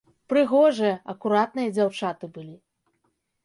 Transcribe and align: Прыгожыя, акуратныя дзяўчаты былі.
Прыгожыя, 0.31 0.95
акуратныя 1.13 1.75
дзяўчаты 1.77 2.25
былі. 2.39 2.53